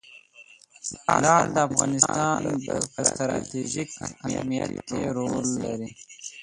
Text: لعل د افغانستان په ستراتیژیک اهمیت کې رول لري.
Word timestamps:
لعل 1.23 1.47
د 1.55 1.57
افغانستان 1.69 2.39
په 2.93 3.01
ستراتیژیک 3.09 3.89
اهمیت 4.27 4.71
کې 4.87 5.01
رول 5.17 5.45
لري. 5.63 5.89